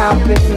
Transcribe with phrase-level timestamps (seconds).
[0.00, 0.49] stopping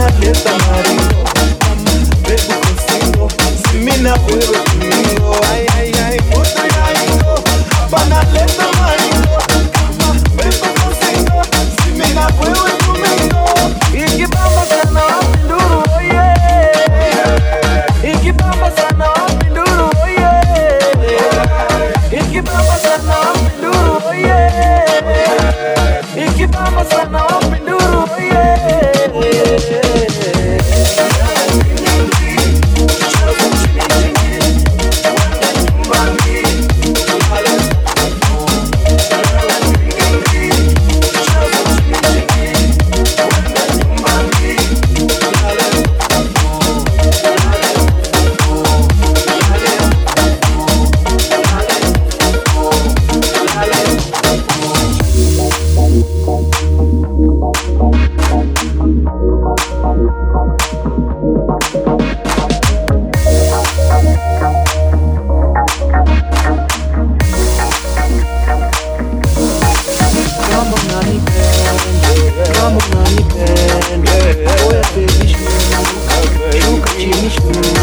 [0.00, 1.19] not hit somebody.
[70.60, 75.48] Come on, honey, ben Come on, honey, ben Boya sevmiş mi?
[76.60, 77.79] Çok içmiş mi?